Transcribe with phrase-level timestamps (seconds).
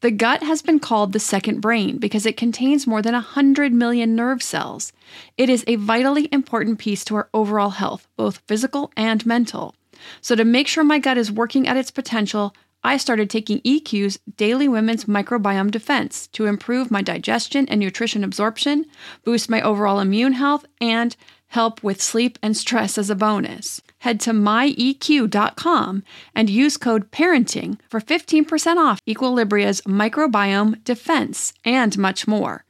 [0.00, 4.14] The gut has been called the second brain because it contains more than 100 million
[4.14, 4.92] nerve cells.
[5.36, 9.74] It is a vitally important piece to our overall health, both physical and mental.
[10.20, 14.20] So, to make sure my gut is working at its potential, I started taking EQ's
[14.36, 18.86] Daily Women's Microbiome Defense to improve my digestion and nutrition absorption,
[19.24, 21.16] boost my overall immune health, and
[21.48, 23.80] help with sleep and stress as a bonus.
[23.98, 26.02] Head to myeq.com
[26.34, 32.64] and use code PARENTING for 15% off Equilibria's microbiome defense and much more.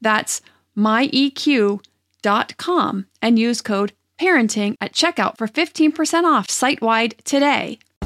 [0.00, 0.42] That's
[0.76, 1.86] myeq.com
[3.22, 7.78] and use code PARENTING at checkout for 15% off site wide today.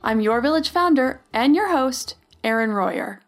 [0.00, 2.14] I'm your village founder and your host,
[2.44, 3.20] Erin Royer.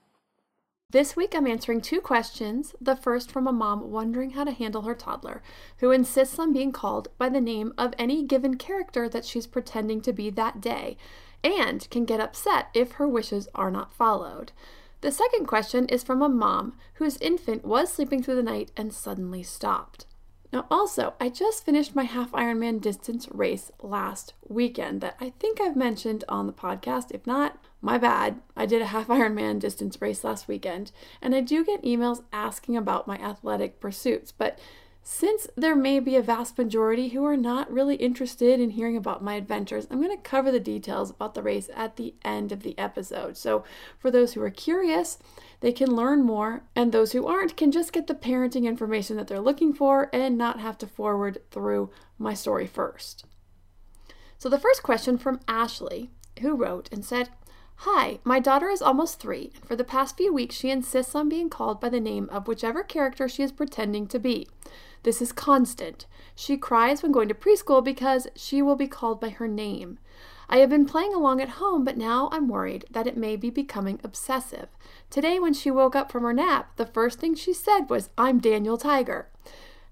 [0.91, 2.77] This week I'm answering two questions.
[2.81, 5.43] The first from a mom wondering how to handle her toddler,
[5.79, 10.01] who insists on being called by the name of any given character that she's pretending
[10.03, 10.97] to be that day
[11.43, 14.53] and can get upset if her wishes are not followed.
[15.01, 18.93] The second question is from a mom whose infant was sleeping through the night and
[18.93, 20.07] suddenly stopped.
[20.53, 25.61] Now, also, I just finished my half Ironman distance race last weekend that I think
[25.61, 27.13] I've mentioned on the podcast.
[27.13, 28.41] If not, my bad.
[28.57, 30.91] I did a half Ironman distance race last weekend,
[31.23, 34.59] and I do get emails asking about my athletic pursuits, but
[35.03, 39.25] since there may be a vast majority who are not really interested in hearing about
[39.25, 42.63] my adventures, I'm going to cover the details about the race at the end of
[42.63, 43.37] the episode.
[43.37, 43.65] So,
[43.99, 45.19] for those who are curious,
[45.61, 49.27] they can learn more, and those who aren't can just get the parenting information that
[49.27, 53.25] they're looking for and not have to forward through my story first.
[54.39, 57.31] So, the first question from Ashley, who wrote and said,
[57.85, 61.31] Hi, my daughter is almost three, and for the past few weeks she insists on
[61.31, 64.47] being called by the name of whichever character she is pretending to be.
[65.03, 66.07] This is constant.
[66.35, 69.99] She cries when going to preschool because she will be called by her name.
[70.49, 73.51] I have been playing along at home, but now I'm worried that it may be
[73.51, 74.69] becoming obsessive.
[75.09, 78.41] Today, when she woke up from her nap, the first thing she said was, I'm
[78.41, 79.29] Daniel Tiger.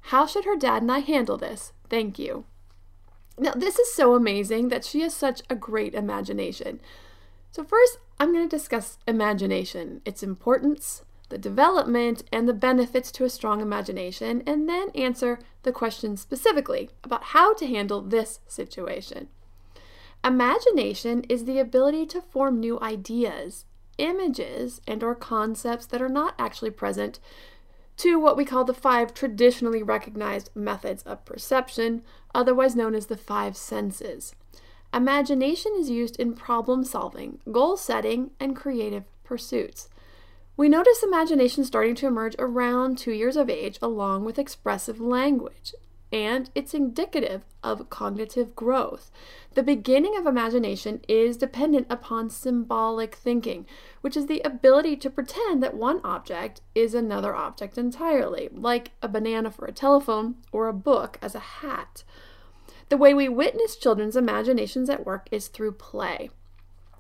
[0.01, 1.73] How should her dad and I handle this?
[1.89, 2.45] Thank you.
[3.39, 6.81] Now, this is so amazing that she has such a great imagination.
[7.53, 13.25] So, first, I'm going to discuss imagination, its importance, the development, and the benefits to
[13.25, 19.29] a strong imagination, and then answer the question specifically about how to handle this situation.
[20.25, 23.67] Imagination is the ability to form new ideas,
[23.99, 27.21] images, and or concepts that are not actually present
[27.99, 32.03] to what we call the five traditionally recognized methods of perception,
[32.35, 34.35] otherwise known as the five senses.
[34.95, 39.89] Imagination is used in problem solving, goal setting, and creative pursuits.
[40.59, 45.73] We notice imagination starting to emerge around two years of age, along with expressive language.
[46.11, 49.11] and it's indicative of cognitive growth.
[49.55, 53.67] The beginning of imagination is dependent upon symbolic thinking,
[54.01, 59.09] which is the ability to pretend that one object is another object entirely, like a
[59.09, 62.05] banana for a telephone or a book as a hat.
[62.89, 66.31] The way we witness children's imaginations at work is through play.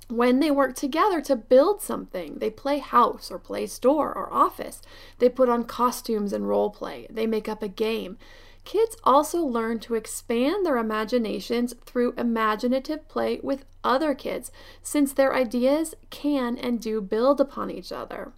[0.08, 4.80] When they work together to build something, they play house or play store or office.
[5.18, 7.06] They put on costumes and role play.
[7.10, 8.16] They make up a game.
[8.64, 14.50] Kids also learn to expand their imaginations through imaginative play with other kids,
[14.82, 18.32] since their ideas can and do build upon each other.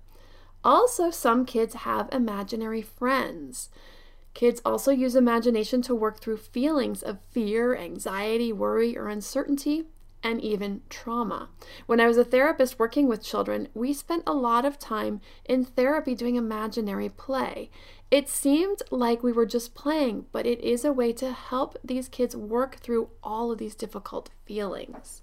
[0.63, 3.71] Also, some kids have imaginary friends.
[4.35, 9.87] Kids also use imagination to work through feelings of fear, anxiety, worry, or uncertainty,
[10.23, 11.49] and even trauma.
[11.87, 15.65] When I was a therapist working with children, we spent a lot of time in
[15.65, 17.71] therapy doing imaginary play.
[18.11, 22.09] It seemed like we were just playing, but it is a way to help these
[22.09, 25.23] kids work through all of these difficult feelings.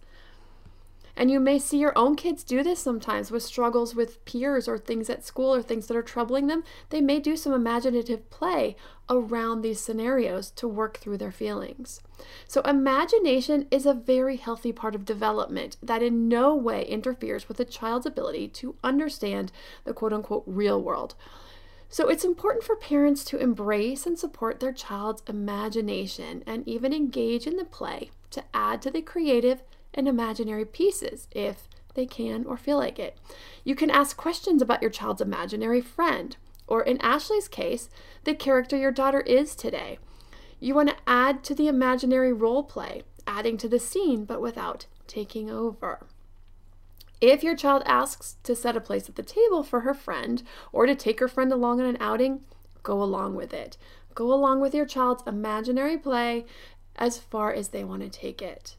[1.17, 4.77] And you may see your own kids do this sometimes with struggles with peers or
[4.77, 6.63] things at school or things that are troubling them.
[6.91, 8.75] They may do some imaginative play
[9.09, 12.01] around these scenarios to work through their feelings.
[12.47, 17.59] So, imagination is a very healthy part of development that in no way interferes with
[17.59, 19.51] a child's ability to understand
[19.85, 21.15] the quote unquote real world.
[21.89, 27.47] So, it's important for parents to embrace and support their child's imagination and even engage
[27.47, 29.63] in the play to add to the creative
[29.97, 33.17] and imaginary pieces if they can or feel like it.
[33.65, 37.89] You can ask questions about your child's imaginary friend, or in Ashley's case,
[38.23, 39.97] the character your daughter is today.
[40.59, 44.85] You want to add to the imaginary role play, adding to the scene but without
[45.07, 46.05] taking over.
[47.19, 50.85] If your child asks to set a place at the table for her friend or
[50.85, 52.41] to take her friend along on an outing,
[52.83, 53.75] go along with it.
[54.13, 56.45] Go along with your child's imaginary play
[56.95, 58.77] as far as they want to take it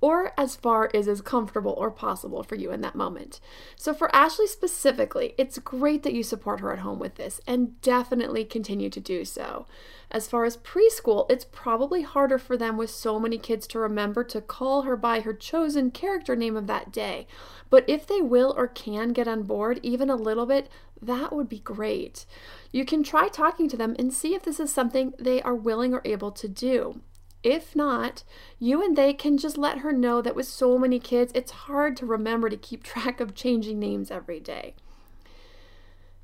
[0.00, 3.40] or as far as is comfortable or possible for you in that moment.
[3.76, 7.80] So, for Ashley specifically, it's great that you support her at home with this and
[7.80, 9.66] definitely continue to do so.
[10.10, 14.24] As far as preschool, it's probably harder for them with so many kids to remember
[14.24, 17.26] to call her by her chosen character name of that day.
[17.68, 20.70] But if they will or can get on board even a little bit,
[21.02, 22.24] that would be great.
[22.72, 25.92] You can try talking to them and see if this is something they are willing
[25.92, 27.00] or able to do.
[27.48, 28.24] If not,
[28.58, 31.96] you and they can just let her know that with so many kids, it's hard
[31.96, 34.74] to remember to keep track of changing names every day.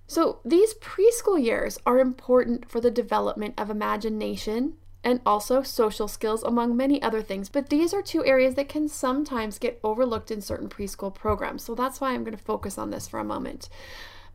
[0.07, 6.43] So, these preschool years are important for the development of imagination and also social skills,
[6.43, 7.49] among many other things.
[7.49, 11.65] But these are two areas that can sometimes get overlooked in certain preschool programs.
[11.65, 13.71] So, that's why I'm going to focus on this for a moment.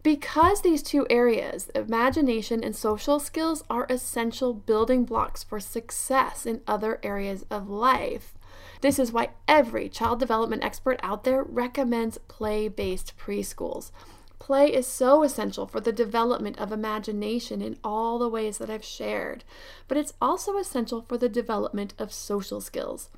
[0.01, 6.61] Because these two areas, imagination and social skills, are essential building blocks for success in
[6.65, 8.33] other areas of life.
[8.81, 13.91] This is why every child development expert out there recommends play based preschools.
[14.39, 18.85] Play is so essential for the development of imagination in all the ways that I've
[18.85, 19.43] shared,
[19.89, 23.09] but it's also essential for the development of social skills.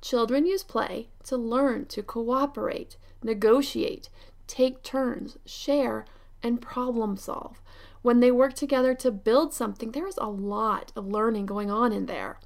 [0.00, 4.08] Children use play to learn to cooperate, negotiate,
[4.46, 6.06] take turns, share,
[6.42, 7.60] and problem solve.
[8.02, 11.92] When they work together to build something, there is a lot of learning going on
[11.92, 12.38] in there.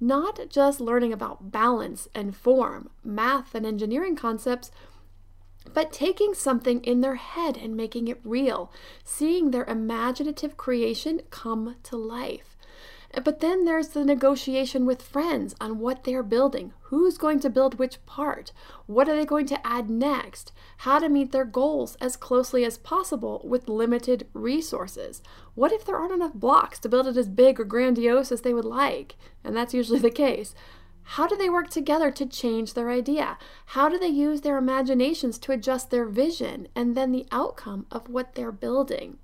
[0.00, 4.70] Not just learning about balance and form, math and engineering concepts,
[5.72, 8.72] but taking something in their head and making it real,
[9.04, 12.51] seeing their imaginative creation come to life.
[13.24, 16.72] But then there's the negotiation with friends on what they're building.
[16.84, 18.52] Who's going to build which part?
[18.86, 20.52] What are they going to add next?
[20.78, 25.22] How to meet their goals as closely as possible with limited resources.
[25.54, 28.54] What if there aren't enough blocks to build it as big or grandiose as they
[28.54, 29.16] would like?
[29.44, 30.54] And that's usually the case.
[31.02, 33.36] How do they work together to change their idea?
[33.66, 38.08] How do they use their imaginations to adjust their vision and then the outcome of
[38.08, 39.18] what they're building?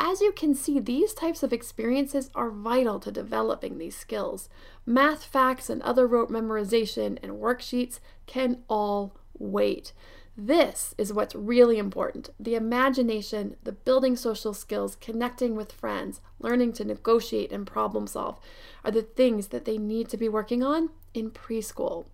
[0.00, 4.48] As you can see, these types of experiences are vital to developing these skills.
[4.84, 9.92] Math facts and other rote memorization and worksheets can all wait.
[10.36, 16.72] This is what's really important the imagination, the building social skills, connecting with friends, learning
[16.74, 18.40] to negotiate and problem solve
[18.84, 22.06] are the things that they need to be working on in preschool.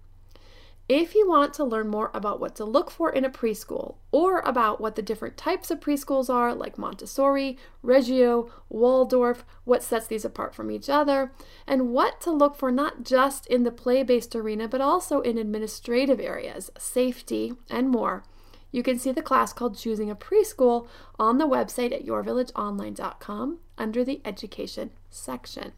[0.89, 4.41] If you want to learn more about what to look for in a preschool or
[4.41, 10.25] about what the different types of preschools are, like Montessori, Reggio, Waldorf, what sets these
[10.25, 11.31] apart from each other,
[11.67, 15.37] and what to look for not just in the play based arena but also in
[15.37, 18.25] administrative areas, safety, and more,
[18.71, 24.05] you can see the class called Choosing a Preschool on the website at yourvillageonline.com under
[24.05, 25.73] the Education section.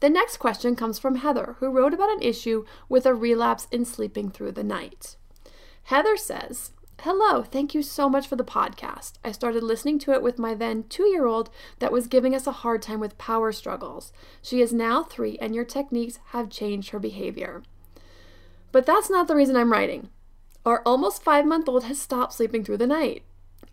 [0.00, 3.84] The next question comes from Heather, who wrote about an issue with a relapse in
[3.84, 5.16] sleeping through the night.
[5.84, 9.14] Heather says, Hello, thank you so much for the podcast.
[9.24, 12.46] I started listening to it with my then two year old that was giving us
[12.46, 14.12] a hard time with power struggles.
[14.42, 17.62] She is now three, and your techniques have changed her behavior.
[18.72, 20.10] But that's not the reason I'm writing.
[20.66, 23.22] Our almost five month old has stopped sleeping through the night.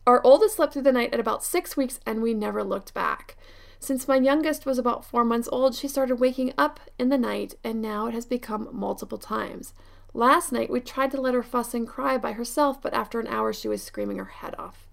[0.05, 3.35] Our oldest slept through the night at about six weeks, and we never looked back.
[3.79, 7.55] Since my youngest was about four months old, she started waking up in the night,
[7.63, 9.73] and now it has become multiple times.
[10.13, 13.27] Last night, we tried to let her fuss and cry by herself, but after an
[13.27, 14.87] hour, she was screaming her head off.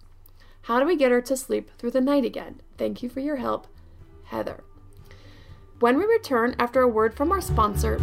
[0.62, 2.60] How do we get her to sleep through the night again?
[2.76, 3.66] Thank you for your help,
[4.24, 4.64] Heather.
[5.80, 8.00] When we return after a word from our sponsor,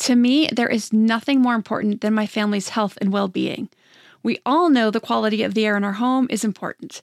[0.00, 3.68] to me, there is nothing more important than my family's health and well being.
[4.22, 7.02] We all know the quality of the air in our home is important.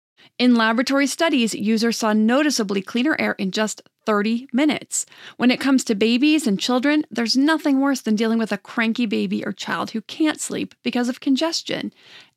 [0.37, 5.05] In laboratory studies, users saw noticeably cleaner air in just 30 minutes.
[5.37, 9.05] When it comes to babies and children, there's nothing worse than dealing with a cranky
[9.05, 11.93] baby or child who can't sleep because of congestion.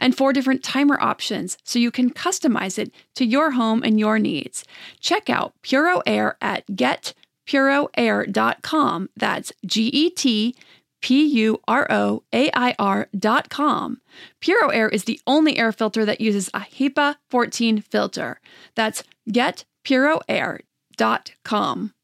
[0.00, 4.18] and four different timer options so you can customize it to your home and your
[4.18, 4.64] needs.
[4.98, 9.10] Check out Puro Air at getpuroair.com.
[9.16, 10.56] That's G E T
[11.00, 14.00] P U R O A I R dot com.
[14.40, 18.40] Puro Air is the only air filter that uses a HEPA 14 filter.
[18.74, 21.94] That's getpuroair.com.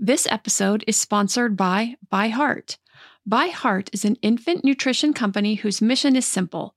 [0.00, 2.76] This episode is sponsored by ByHeart.
[3.28, 6.76] ByHeart is an infant nutrition company whose mission is simple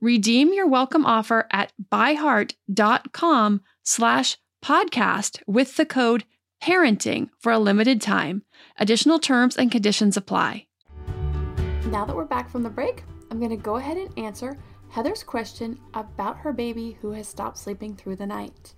[0.00, 6.24] Redeem your welcome offer at byheart.com slash podcast with the code
[6.62, 8.42] parenting for a limited time.
[8.78, 10.66] Additional terms and conditions apply.
[11.86, 14.56] Now that we're back from the break, I'm going to go ahead and answer
[14.88, 18.74] Heather's question about her baby who has stopped sleeping through the night.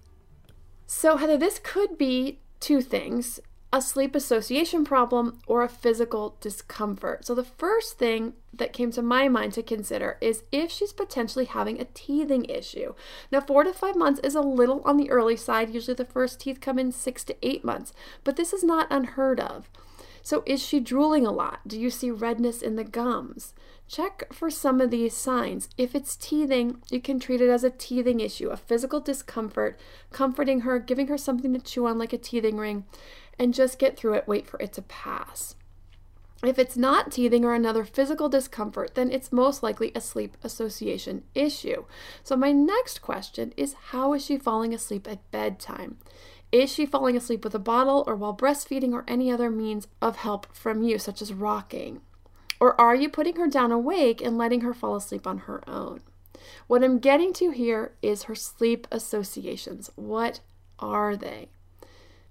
[0.86, 3.40] So, Heather, this could be two things
[3.72, 7.26] a sleep association problem or a physical discomfort.
[7.26, 11.44] So, the first thing that came to my mind to consider is if she's potentially
[11.44, 12.94] having a teething issue.
[13.30, 15.74] Now, four to five months is a little on the early side.
[15.74, 17.92] Usually, the first teeth come in six to eight months,
[18.24, 19.68] but this is not unheard of.
[20.22, 21.60] So, is she drooling a lot?
[21.66, 23.52] Do you see redness in the gums?
[23.88, 25.68] Check for some of these signs.
[25.78, 29.78] If it's teething, you can treat it as a teething issue, a physical discomfort,
[30.10, 32.84] comforting her, giving her something to chew on like a teething ring
[33.38, 35.54] and just get through it, wait for it to pass.
[36.44, 41.22] If it's not teething or another physical discomfort, then it's most likely a sleep association
[41.34, 41.84] issue.
[42.22, 45.96] So, my next question is How is she falling asleep at bedtime?
[46.52, 50.16] Is she falling asleep with a bottle or while breastfeeding or any other means of
[50.16, 52.00] help from you, such as rocking?
[52.60, 56.00] Or are you putting her down awake and letting her fall asleep on her own?
[56.66, 59.90] What I'm getting to here is her sleep associations.
[59.94, 60.40] What
[60.78, 61.48] are they?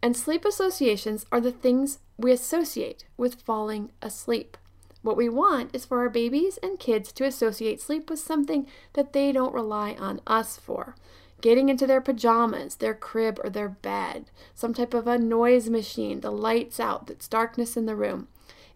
[0.01, 4.57] And sleep associations are the things we associate with falling asleep.
[5.01, 9.13] What we want is for our babies and kids to associate sleep with something that
[9.13, 10.95] they don't rely on us for.
[11.41, 16.21] Getting into their pajamas, their crib, or their bed, some type of a noise machine,
[16.21, 18.27] the lights out, that's darkness in the room.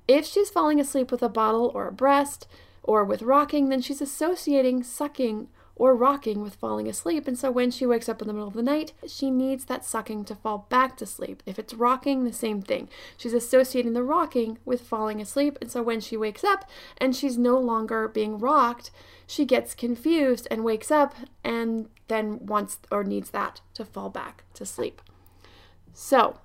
[0.10, 2.48] If she's falling asleep with a bottle or a breast
[2.82, 7.28] or with rocking, then she's associating sucking or rocking with falling asleep.
[7.28, 9.86] And so when she wakes up in the middle of the night, she needs that
[9.86, 11.44] sucking to fall back to sleep.
[11.46, 12.90] If it's rocking, the same thing.
[13.18, 15.60] She's associating the rocking with falling asleep.
[15.62, 18.90] And so when she wakes up and she's no longer being rocked,
[19.28, 21.14] she gets confused and wakes up
[21.44, 25.04] and then wants or needs that to fall back to sleep.
[25.94, 26.40] So,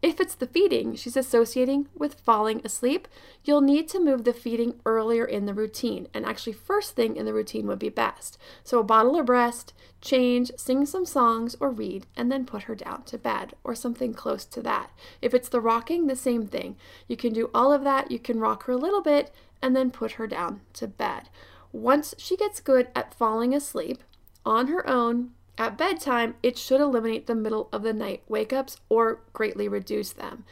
[0.00, 3.08] if it's the feeding she's associating with falling asleep,
[3.42, 6.06] you'll need to move the feeding earlier in the routine.
[6.14, 8.38] And actually, first thing in the routine would be best.
[8.62, 12.76] So, a bottle or breast, change, sing some songs, or read, and then put her
[12.76, 14.90] down to bed or something close to that.
[15.20, 16.76] If it's the rocking, the same thing.
[17.08, 18.10] You can do all of that.
[18.12, 21.28] You can rock her a little bit and then put her down to bed.
[21.72, 24.04] Once she gets good at falling asleep
[24.46, 28.78] on her own, at bedtime, it should eliminate the middle of the night wake ups
[28.88, 30.44] or greatly reduce them.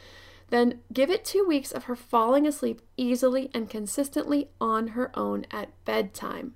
[0.49, 5.45] Then give it two weeks of her falling asleep easily and consistently on her own
[5.49, 6.55] at bedtime.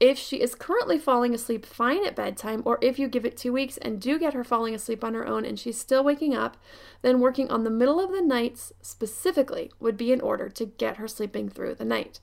[0.00, 3.52] If she is currently falling asleep fine at bedtime, or if you give it two
[3.52, 6.56] weeks and do get her falling asleep on her own and she's still waking up,
[7.02, 10.98] then working on the middle of the nights specifically would be in order to get
[10.98, 12.20] her sleeping through the night.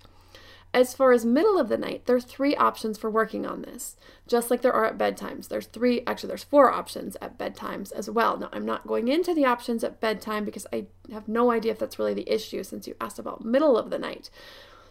[0.76, 3.96] As far as middle of the night, there are three options for working on this,
[4.28, 5.48] just like there are at bedtimes.
[5.48, 8.38] There's three, actually, there's four options at bedtimes as well.
[8.38, 11.80] Now, I'm not going into the options at bedtime because I have no idea if
[11.80, 14.30] that's really the issue since you asked about middle of the night.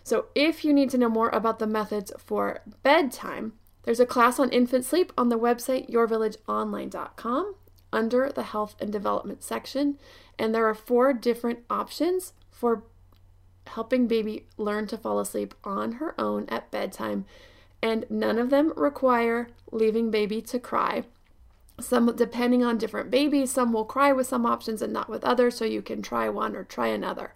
[0.02, 4.38] So, if you need to know more about the methods for bedtime, there's a class
[4.38, 7.56] on infant sleep on the website yourvillageonline.com
[7.92, 9.98] under the health and development section.
[10.38, 12.84] And there are four different options for
[13.66, 17.24] helping baby learn to fall asleep on her own at bedtime,
[17.82, 21.04] and none of them require leaving baby to cry.
[21.80, 25.56] Some, depending on different babies, some will cry with some options and not with others,
[25.56, 27.34] so you can try one or try another.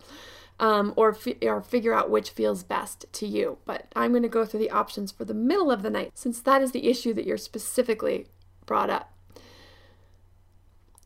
[0.60, 3.58] Um, or, or figure out which feels best to you.
[3.64, 6.40] But I'm going to go through the options for the middle of the night since
[6.40, 8.26] that is the issue that you're specifically
[8.66, 9.12] brought up.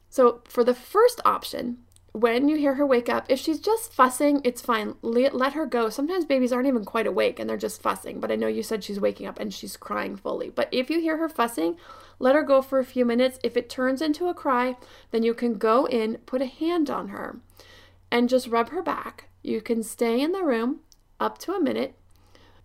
[0.09, 1.79] So, for the first option,
[2.13, 4.95] when you hear her wake up, if she's just fussing, it's fine.
[5.01, 5.89] Let, her go.
[5.89, 8.21] Sometimes babies aren't even quite awake and they're just fussing.
[8.21, 10.51] But I know you said she's waking up and she's crying fully.
[10.51, 11.77] But if you hear her fussing,
[12.19, 13.39] let her go for a few minutes.
[13.43, 14.77] If it turns into a cry,
[15.11, 17.41] then you can go in, put a hand on her,
[18.11, 19.29] and just rub her back.
[19.43, 20.81] You can stay in the room
[21.19, 21.95] up to a minute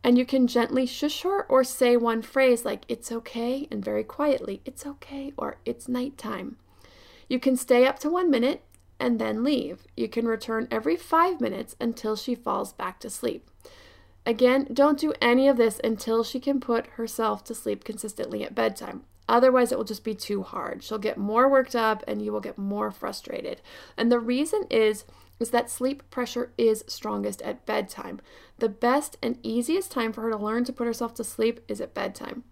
[0.04, 4.04] and you can gently shush her or say one phrase like, it's okay, and very
[4.04, 6.58] quietly, it's okay, or it's nighttime.
[7.28, 8.64] You can stay up to one minute
[9.00, 9.86] and then leave.
[9.96, 13.50] You can return every five minutes until she falls back to sleep.
[14.26, 18.56] Again, don't do any of this until she can put herself to sleep consistently at
[18.56, 19.04] bedtime.
[19.30, 20.84] Otherwise, it will just be too hard.
[20.84, 23.62] She'll get more worked up and you will get more frustrated.
[23.96, 25.06] And the reason is
[25.40, 28.20] is that sleep pressure is strongest at bedtime.
[28.58, 31.80] The best and easiest time for her to learn to put herself to sleep is
[31.80, 32.44] at bedtime.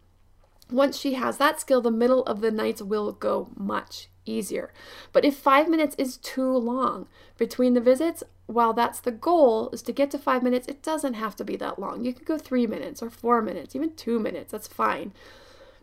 [0.70, 4.72] Once she has that skill, the middle of the nights will go much easier.
[5.12, 7.08] But if five minutes is too long
[7.38, 11.16] between the visits, while that's the goal is to get to five minutes, it doesn't
[11.16, 12.04] have to be that long.
[12.04, 15.14] You can go three minutes or four minutes, even two minutes, that's fine.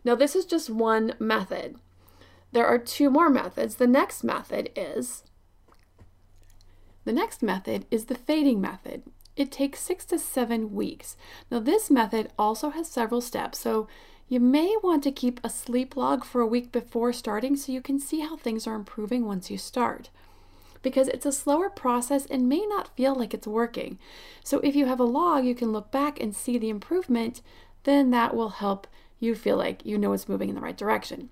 [0.05, 1.77] Now, this is just one method.
[2.51, 3.75] There are two more methods.
[3.75, 5.23] The next method is
[7.05, 9.03] the next method is the fading method.
[9.35, 11.17] It takes six to seven weeks.
[11.49, 13.87] Now, this method also has several steps, so
[14.33, 17.81] you may want to keep a sleep log for a week before starting so you
[17.81, 20.09] can see how things are improving once you start.
[20.81, 23.99] Because it's a slower process and may not feel like it's working.
[24.43, 27.41] So, if you have a log, you can look back and see the improvement,
[27.83, 28.87] then that will help
[29.19, 31.29] you feel like you know it's moving in the right direction.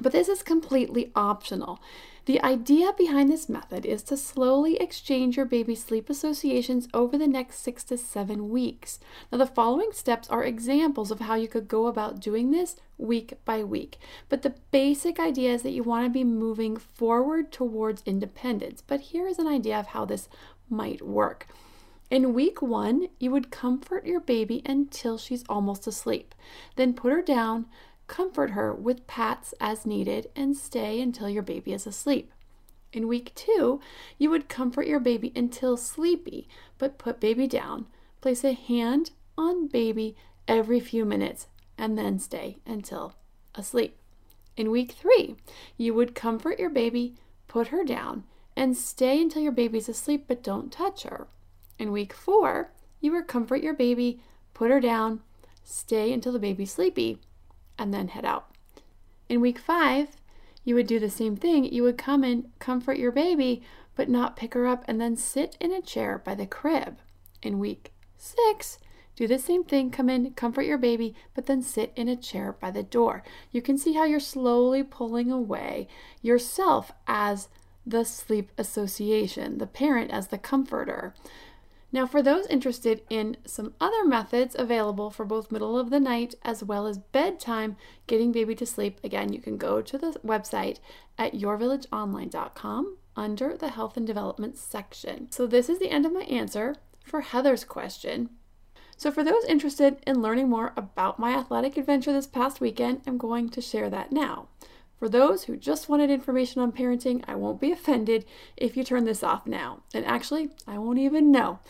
[0.00, 1.80] But this is completely optional.
[2.26, 7.26] The idea behind this method is to slowly exchange your baby's sleep associations over the
[7.26, 9.00] next six to seven weeks.
[9.32, 13.34] Now, the following steps are examples of how you could go about doing this week
[13.44, 13.98] by week.
[14.28, 18.82] But the basic idea is that you want to be moving forward towards independence.
[18.86, 20.28] But here is an idea of how this
[20.68, 21.48] might work.
[22.10, 26.34] In week one, you would comfort your baby until she's almost asleep.
[26.74, 27.66] Then put her down,
[28.10, 32.32] comfort her with pats as needed, and stay until your baby is asleep.
[32.92, 33.80] In week two,
[34.18, 37.86] you would comfort your baby until sleepy, but put baby down.
[38.20, 40.16] Place a hand on baby
[40.48, 41.46] every few minutes
[41.78, 43.14] and then stay until
[43.54, 43.96] asleep.
[44.56, 45.36] In week three,
[45.76, 47.14] you would comfort your baby,
[47.46, 48.24] put her down,
[48.56, 51.28] and stay until your baby's asleep, but don't touch her.
[51.78, 54.20] In week four, you would comfort your baby,
[54.52, 55.20] put her down,
[55.62, 57.20] stay until the baby's sleepy,
[57.78, 58.54] and then head out.
[59.28, 60.16] In week five,
[60.64, 61.64] you would do the same thing.
[61.64, 63.62] You would come and comfort your baby,
[63.94, 66.98] but not pick her up and then sit in a chair by the crib.
[67.42, 68.78] In week six,
[69.16, 72.56] do the same thing, come in, comfort your baby, but then sit in a chair
[72.58, 73.22] by the door.
[73.52, 75.88] You can see how you're slowly pulling away
[76.22, 77.48] yourself as
[77.86, 81.14] the sleep association, the parent as the comforter.
[81.92, 86.34] Now, for those interested in some other methods available for both middle of the night
[86.42, 87.76] as well as bedtime,
[88.06, 90.78] getting baby to sleep, again, you can go to the website
[91.18, 95.30] at yourvillageonline.com under the health and development section.
[95.32, 98.30] So, this is the end of my answer for Heather's question.
[98.96, 103.18] So, for those interested in learning more about my athletic adventure this past weekend, I'm
[103.18, 104.48] going to share that now.
[105.00, 109.04] For those who just wanted information on parenting, I won't be offended if you turn
[109.04, 109.80] this off now.
[109.94, 111.60] And actually, I won't even know.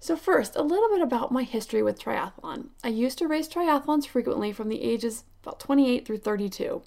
[0.00, 2.70] So, first, a little bit about my history with triathlon.
[2.82, 6.82] I used to race triathlons frequently from the ages about 28 through 32.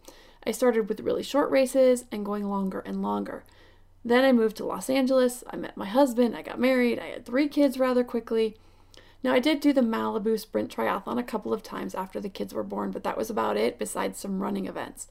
[0.45, 3.45] I started with really short races and going longer and longer.
[4.04, 5.45] Then I moved to Los Angeles.
[5.49, 6.36] I met my husband.
[6.36, 6.99] I got married.
[6.99, 8.58] I had three kids rather quickly.
[9.23, 12.54] Now, I did do the Malibu Sprint Triathlon a couple of times after the kids
[12.54, 15.08] were born, but that was about it, besides some running events.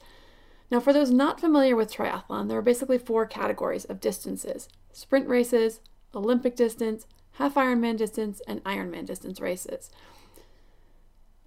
[0.73, 5.27] Now, for those not familiar with triathlon, there are basically four categories of distances sprint
[5.27, 5.81] races,
[6.15, 9.91] Olympic distance, half Ironman distance, and Ironman distance races.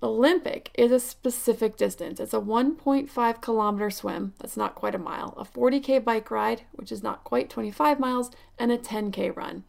[0.01, 2.21] Olympic is a specific distance.
[2.21, 6.93] It's a 1.5 kilometer swim, that's not quite a mile, a 40k bike ride, which
[6.93, 9.65] is not quite 25 miles, and a 10k run,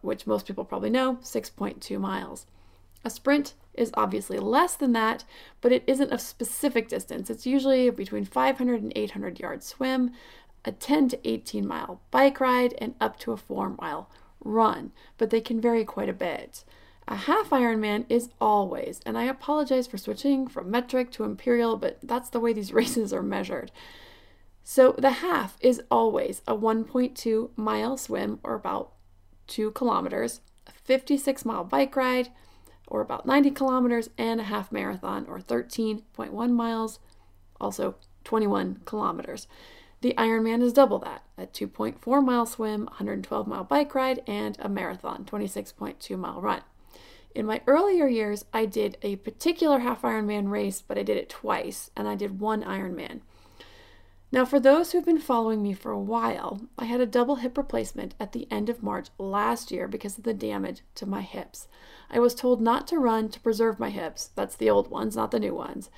[0.00, 2.46] which most people probably know, 6.2 miles.
[3.04, 5.24] A sprint is obviously less than that,
[5.60, 7.30] but it isn't a specific distance.
[7.30, 10.12] It's usually between 500 and 800 yard swim,
[10.64, 14.10] a 10 to 18 mile bike ride, and up to a 4 mile
[14.44, 16.64] run, but they can vary quite a bit.
[17.06, 21.98] A half Ironman is always, and I apologize for switching from metric to imperial, but
[22.02, 23.70] that's the way these races are measured.
[24.62, 28.92] So the half is always a 1.2 mile swim or about
[29.46, 32.28] 2 kilometers, a 56 mile bike ride,
[32.88, 36.98] or about 90 kilometers, and a half marathon, or 13.1 miles,
[37.60, 39.46] also 21 kilometers.
[40.00, 44.68] The Ironman is double that a 2.4 mile swim, 112 mile bike ride, and a
[44.68, 46.62] marathon, 26.2 mile run.
[47.34, 51.28] In my earlier years, I did a particular half Ironman race, but I did it
[51.28, 53.20] twice, and I did one Ironman.
[54.30, 57.56] Now, for those who've been following me for a while, I had a double hip
[57.56, 61.66] replacement at the end of March last year because of the damage to my hips.
[62.10, 64.30] I was told not to run to preserve my hips.
[64.34, 65.88] That's the old ones, not the new ones.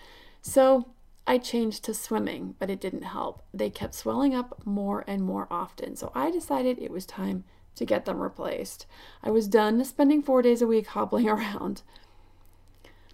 [0.42, 0.86] So
[1.26, 3.42] I changed to swimming, but it didn't help.
[3.52, 5.96] They kept swelling up more and more often.
[5.96, 8.86] So I decided it was time to get them replaced.
[9.24, 11.82] I was done spending four days a week hobbling around.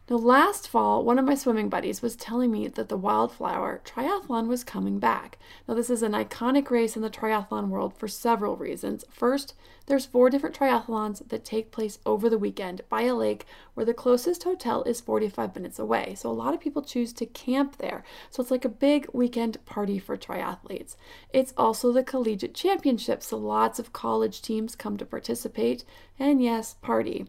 [0.09, 4.47] Now, last fall, one of my swimming buddies was telling me that the Wildflower Triathlon
[4.47, 5.37] was coming back.
[5.67, 9.05] Now, this is an iconic race in the triathlon world for several reasons.
[9.11, 9.55] First,
[9.87, 13.93] there's four different triathlons that take place over the weekend by a lake where the
[13.93, 16.15] closest hotel is 45 minutes away.
[16.15, 18.05] So, a lot of people choose to camp there.
[18.31, 20.95] So, it's like a big weekend party for triathletes.
[21.31, 25.83] It's also the collegiate championship, so lots of college teams come to participate
[26.17, 27.27] and, yes, party.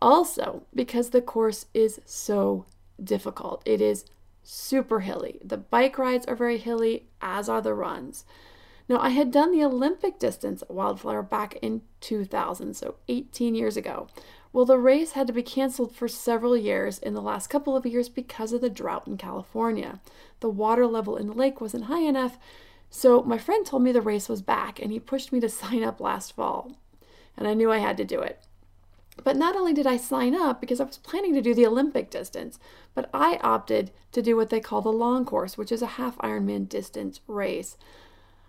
[0.00, 2.66] Also, because the course is so
[3.02, 4.04] difficult, it is
[4.42, 5.40] super hilly.
[5.44, 8.24] The bike rides are very hilly, as are the runs.
[8.88, 13.76] Now, I had done the Olympic distance at Wildflower back in 2000, so 18 years
[13.76, 14.08] ago.
[14.52, 17.84] Well, the race had to be canceled for several years in the last couple of
[17.84, 20.00] years because of the drought in California.
[20.40, 22.38] The water level in the lake wasn't high enough,
[22.88, 25.82] so my friend told me the race was back and he pushed me to sign
[25.82, 26.72] up last fall.
[27.36, 28.45] And I knew I had to do it.
[29.24, 32.10] But not only did I sign up because I was planning to do the Olympic
[32.10, 32.58] distance,
[32.94, 36.16] but I opted to do what they call the long course, which is a half
[36.18, 37.76] Ironman distance race.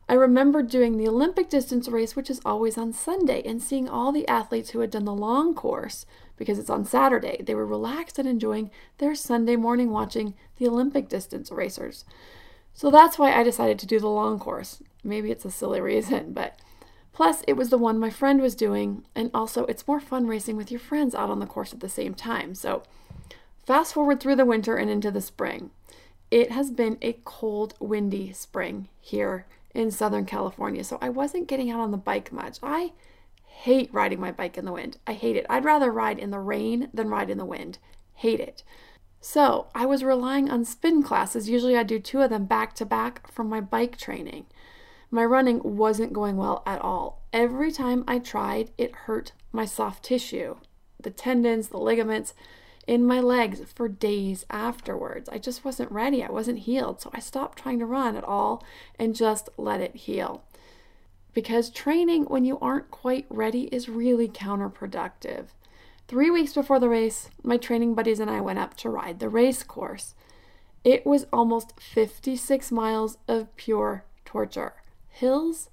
[0.09, 4.13] I remember doing the Olympic distance race, which is always on Sunday, and seeing all
[4.13, 6.05] the athletes who had done the long course
[6.37, 7.41] because it's on Saturday.
[7.43, 12.05] They were relaxed and enjoying their Sunday morning watching the Olympic distance racers.
[12.73, 14.81] So that's why I decided to do the long course.
[15.03, 16.57] Maybe it's a silly reason, but
[17.17, 20.55] Plus, it was the one my friend was doing, and also it's more fun racing
[20.55, 22.53] with your friends out on the course at the same time.
[22.53, 22.83] So,
[23.65, 25.71] fast forward through the winter and into the spring.
[26.29, 31.71] It has been a cold, windy spring here in Southern California, so I wasn't getting
[31.71, 32.59] out on the bike much.
[32.61, 32.91] I
[33.47, 34.99] hate riding my bike in the wind.
[35.07, 35.47] I hate it.
[35.49, 37.79] I'd rather ride in the rain than ride in the wind.
[38.13, 38.61] Hate it.
[39.21, 41.49] So, I was relying on spin classes.
[41.49, 44.45] Usually, I do two of them back to back from my bike training.
[45.09, 47.21] My running wasn't going well at all.
[47.31, 50.57] Every time I tried, it hurt my soft tissue,
[51.01, 52.33] the tendons, the ligaments
[52.87, 55.29] in my legs for days afterwards.
[55.29, 56.23] I just wasn't ready.
[56.23, 57.01] I wasn't healed.
[57.01, 58.63] So I stopped trying to run at all
[58.97, 60.43] and just let it heal.
[61.33, 65.45] because training when you aren't quite ready is really counterproductive.
[66.07, 69.29] Three weeks before the race, my training buddies and I went up to ride the
[69.29, 70.15] race course.
[70.83, 74.76] It was almost 56 miles of pure torture.
[75.19, 75.69] Hills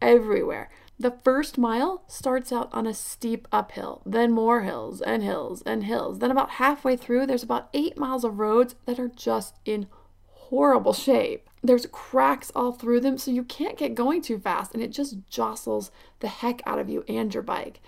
[0.00, 0.70] everywhere.
[0.98, 5.84] The first mile starts out on a steep uphill, then more hills and hills and
[5.84, 6.20] hills.
[6.20, 9.88] Then, about halfway through, there's about eight miles of roads that are just in
[10.26, 11.48] horrible shape.
[11.62, 15.18] There's cracks all through them, so you can't get going too fast, and it just
[15.28, 17.80] jostles the heck out of you and your bike.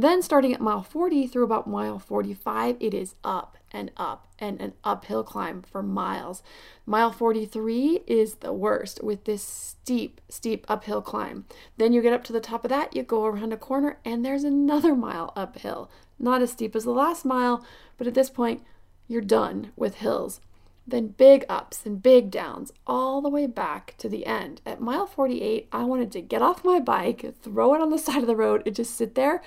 [0.00, 4.58] Then, starting at mile 40 through about mile 45, it is up and up and
[4.58, 6.42] an uphill climb for miles.
[6.86, 11.44] Mile 43 is the worst with this steep, steep uphill climb.
[11.76, 14.24] Then you get up to the top of that, you go around a corner, and
[14.24, 15.90] there's another mile uphill.
[16.18, 17.62] Not as steep as the last mile,
[17.98, 18.62] but at this point,
[19.06, 20.40] you're done with hills.
[20.86, 24.62] Then big ups and big downs all the way back to the end.
[24.64, 28.22] At mile 48, I wanted to get off my bike, throw it on the side
[28.22, 29.42] of the road, and just sit there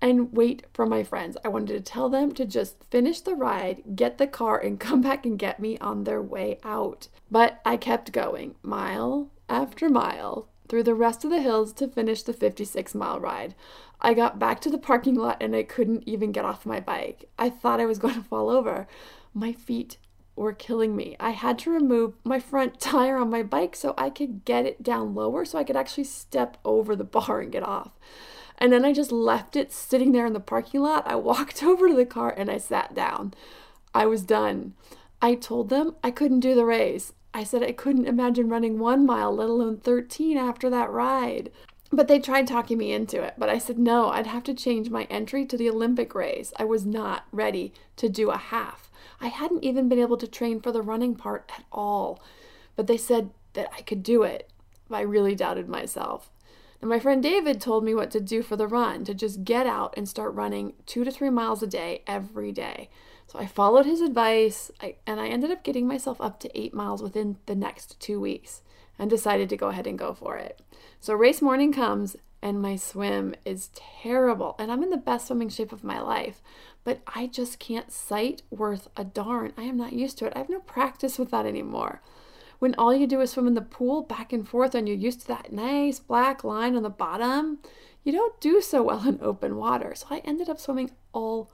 [0.00, 1.36] and wait for my friends.
[1.44, 5.00] I wanted to tell them to just finish the ride, get the car, and come
[5.00, 7.08] back and get me on their way out.
[7.30, 12.22] But I kept going, mile after mile, through the rest of the hills to finish
[12.22, 13.54] the 56 mile ride.
[14.00, 17.28] I got back to the parking lot and I couldn't even get off my bike.
[17.38, 18.86] I thought I was going to fall over.
[19.32, 19.98] My feet
[20.34, 21.16] were killing me.
[21.18, 24.82] I had to remove my front tire on my bike so I could get it
[24.82, 27.92] down lower so I could actually step over the bar and get off.
[28.58, 31.06] And then I just left it sitting there in the parking lot.
[31.06, 33.34] I walked over to the car and I sat down.
[33.94, 34.74] I was done.
[35.20, 37.12] I told them I couldn't do the race.
[37.32, 41.50] I said I couldn't imagine running one mile, let alone 13 after that ride.
[41.90, 44.90] But they tried talking me into it, but I said no, I'd have to change
[44.90, 46.52] my entry to the Olympic race.
[46.56, 48.90] I was not ready to do a half.
[49.20, 52.20] I hadn't even been able to train for the running part at all.
[52.74, 54.50] But they said that I could do it.
[54.90, 56.30] I really doubted myself.
[56.80, 59.66] And my friend David told me what to do for the run to just get
[59.66, 62.90] out and start running two to three miles a day every day.
[63.26, 66.74] So I followed his advice I, and I ended up getting myself up to eight
[66.74, 68.62] miles within the next two weeks
[68.98, 70.60] and decided to go ahead and go for it.
[71.00, 75.48] So race morning comes and my swim is terrible and I'm in the best swimming
[75.48, 76.42] shape of my life,
[76.84, 79.52] but I just can't sight worth a darn.
[79.56, 80.32] I am not used to it.
[80.36, 82.00] I have no practice with that anymore
[82.58, 85.22] when all you do is swim in the pool back and forth and you're used
[85.22, 87.58] to that nice black line on the bottom,
[88.04, 89.94] you don't do so well in open water.
[89.94, 91.50] So I ended up swimming all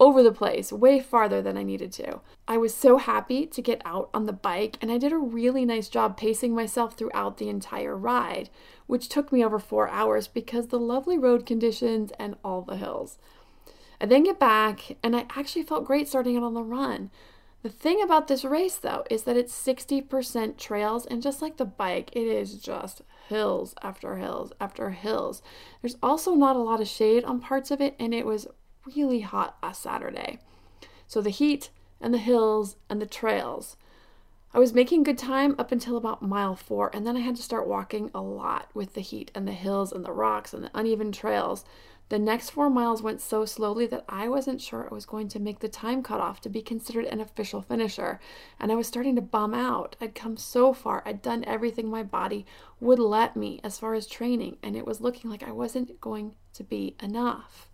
[0.00, 2.20] over the place, way farther than I needed to.
[2.48, 5.66] I was so happy to get out on the bike, and I did a really
[5.66, 8.48] nice job pacing myself throughout the entire ride,
[8.86, 13.18] which took me over four hours because the lovely road conditions and all the hills.
[14.00, 17.10] I then get back, and I actually felt great starting out on the run.
[17.62, 21.66] The thing about this race, though, is that it's 60% trails, and just like the
[21.66, 25.42] bike, it is just hills after hills after hills.
[25.82, 28.48] There's also not a lot of shade on parts of it, and it was
[28.96, 30.38] really hot last Saturday.
[31.06, 31.68] So the heat
[32.00, 33.76] and the hills and the trails.
[34.54, 37.42] I was making good time up until about mile four, and then I had to
[37.42, 40.70] start walking a lot with the heat and the hills and the rocks and the
[40.74, 41.64] uneven trails.
[42.10, 45.38] The next four miles went so slowly that I wasn't sure I was going to
[45.38, 48.18] make the time cutoff to be considered an official finisher,
[48.58, 49.94] and I was starting to bum out.
[50.00, 52.46] I'd come so far, I'd done everything my body
[52.80, 56.34] would let me as far as training, and it was looking like I wasn't going
[56.54, 57.70] to be enough.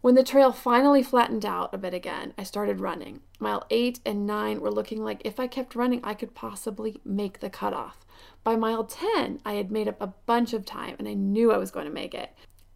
[0.00, 3.20] When the trail finally flattened out a bit again, I started running.
[3.38, 7.40] Mile 8 and 9 were looking like if I kept running, I could possibly make
[7.40, 8.06] the cutoff.
[8.42, 11.58] By mile 10, I had made up a bunch of time and I knew I
[11.58, 12.30] was going to make it.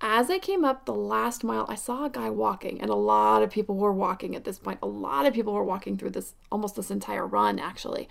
[0.07, 3.43] As I came up the last mile, I saw a guy walking, and a lot
[3.43, 4.81] of people were walking at this point.
[4.83, 8.07] A lot of people were walking through this almost this entire run, actually.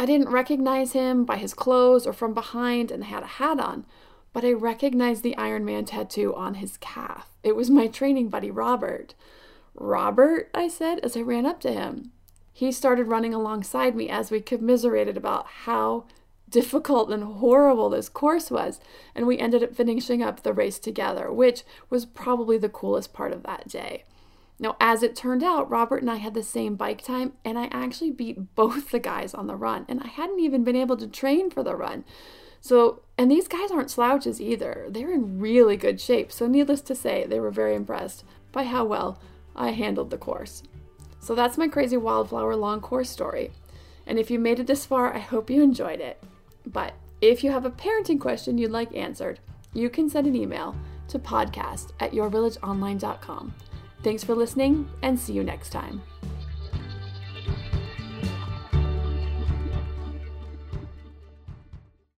[0.00, 3.86] I didn't recognize him by his clothes or from behind, and had a hat on,
[4.32, 7.30] but I recognized the Ironman tattoo on his calf.
[7.44, 9.14] It was my training buddy, Robert.
[9.76, 12.10] Robert, I said as I ran up to him.
[12.52, 16.06] He started running alongside me as we commiserated about how
[16.50, 18.80] difficult and horrible this course was.
[19.14, 23.32] And we ended up finishing up the race together, which was probably the coolest part
[23.32, 24.04] of that day.
[24.60, 27.68] Now, as it turned out, Robert and I had the same bike time, and I
[27.70, 31.06] actually beat both the guys on the run, and I hadn't even been able to
[31.06, 32.04] train for the run.
[32.60, 34.86] So, and these guys aren't slouches either.
[34.90, 36.32] They're in really good shape.
[36.32, 39.20] So, needless to say, they were very impressed by how well
[39.54, 40.64] I handled the course.
[41.20, 43.52] So, that's my crazy wildflower long course story.
[44.08, 46.20] And if you made it this far, I hope you enjoyed it.
[46.72, 49.40] But if you have a parenting question you'd like answered,
[49.74, 50.74] you can send an email
[51.08, 53.54] to podcast at yourvillageonline.com.
[54.02, 56.02] Thanks for listening and see you next time.